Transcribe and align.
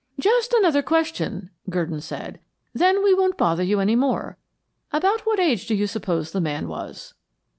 "Just 0.19 0.51
another 0.53 0.81
question," 0.81 1.51
Gurdon 1.69 2.01
said. 2.01 2.39
"Then 2.73 3.03
we 3.03 3.13
won't 3.13 3.37
bother 3.37 3.61
you 3.61 3.79
any 3.79 3.95
more. 3.95 4.39
About 4.91 5.27
what 5.27 5.39
age 5.39 5.67
do 5.67 5.75
you 5.75 5.85
suppose 5.85 6.31
the 6.31 6.41
man 6.41 6.67
was?" 6.67 7.13